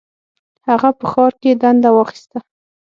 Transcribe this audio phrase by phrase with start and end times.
[0.67, 2.37] هغه په ښار کې دنده واخیسته.